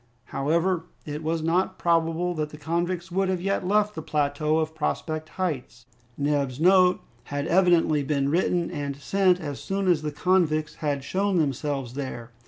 However, 0.33 0.85
it 1.05 1.21
was 1.21 1.43
not 1.43 1.77
probable 1.77 2.33
that 2.33 2.49
the 2.49 2.57
convicts 2.57 3.11
would 3.11 3.29
have 3.29 3.39
yet 3.39 3.67
left 3.67 3.93
the 3.93 4.01
plateau 4.01 4.57
of 4.57 4.73
Prospect 4.73 5.29
Heights. 5.37 5.85
Neb's 6.17 6.59
note 6.59 7.01
had 7.25 7.45
evidently 7.45 8.01
been 8.01 8.27
written 8.29 8.71
and 8.71 8.95
sent 8.97 9.39
as 9.39 9.59
soon 9.61 9.87
as 9.87 10.01
the 10.01 10.11
convicts 10.11 10.73
had 10.81 11.03
shown 11.03 11.37
themselves 11.37 11.93
there. 11.93 12.31